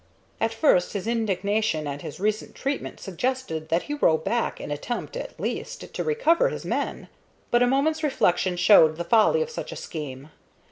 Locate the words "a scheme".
9.71-10.31